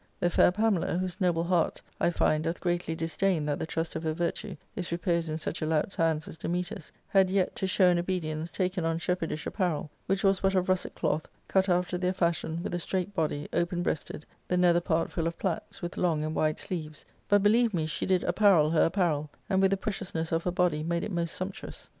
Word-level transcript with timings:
The 0.19 0.31
fair 0.31 0.51
Pamela, 0.51 0.97
whose 0.97 1.21
noble 1.21 1.43
heart, 1.43 1.79
I 1.99 2.09
find, 2.09 2.43
doth 2.45 2.59
greatly 2.59 2.95
disdain 2.95 3.45
that 3.45 3.59
the 3.59 3.67
trust 3.67 3.95
of 3.95 4.01
her 4.01 4.13
virtue 4.13 4.55
is 4.75 4.91
reposed 4.91 5.29
in 5.29 5.37
such 5.37 5.61
a 5.61 5.67
lout's 5.67 5.95
hands 5.95 6.27
as 6.27 6.37
Dametas', 6.37 6.91
had 7.09 7.29
yet, 7.29 7.55
to 7.57 7.67
show 7.67 7.87
an 7.91 7.99
obedience, 7.99 8.49
taken 8.49 8.83
on 8.83 8.97
shep 8.97 9.19
> 9.21 9.21
herdish 9.21 9.45
apparel, 9.45 9.91
which 10.07 10.23
was 10.23 10.39
but 10.39 10.55
of 10.55 10.69
russet 10.69 10.95
cloth) 10.95 11.27
cut 11.47 11.69
after 11.69 11.99
their 11.99 12.13
fashion, 12.13 12.63
with 12.63 12.73
a 12.73 12.79
straight 12.79 13.13
body, 13.13 13.47
open 13.53 13.83
breasted, 13.83 14.25
the 14.47 14.57
nether 14.57 14.81
part 14.81 15.11
full 15.11 15.27
of 15.27 15.37
plaits, 15.37 15.83
with 15.83 15.97
long 15.97 16.23
and 16.23 16.33
wide 16.33 16.59
sleeves; 16.59 17.05
but, 17.29 17.43
believe 17.43 17.71
me, 17.71 17.85
she 17.85 18.07
did 18.07 18.23
apparel 18.23 18.71
her 18.71 18.85
apparel, 18.85 19.29
and 19.51 19.61
with 19.61 19.69
the 19.69 19.77
preciousness 19.77 20.31
of 20.31 20.45
her 20.45 20.49
body 20.51 20.81
made 20.81 21.03
it 21.03 21.11
most 21.11 21.35
sumptuous. 21.35 21.89